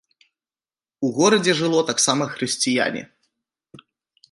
[1.07, 3.01] У горадзе жыло таксама хрысціяне.